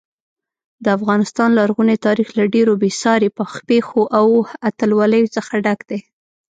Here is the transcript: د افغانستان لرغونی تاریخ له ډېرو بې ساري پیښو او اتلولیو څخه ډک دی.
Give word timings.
د 0.83 0.85
افغانستان 0.97 1.49
لرغونی 1.59 1.97
تاریخ 2.07 2.29
له 2.37 2.45
ډېرو 2.53 2.73
بې 2.81 2.89
ساري 3.01 3.29
پیښو 3.69 4.01
او 4.19 4.27
اتلولیو 4.69 5.31
څخه 5.35 5.53
ډک 5.65 5.79
دی. 5.89 5.99